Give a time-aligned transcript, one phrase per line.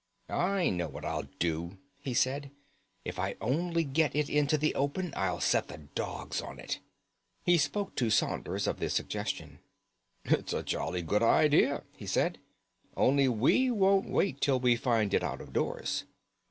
[0.29, 2.49] "I know what I'll do," he said.
[3.05, 6.79] "If I only get it into the open I'll set the dogs on to it."
[7.43, 9.59] He spoke to Saunders of the suggestion.
[10.25, 12.39] "It's jolly good idea," he said;
[12.97, 16.05] "only we won't wait till we find it out of doors.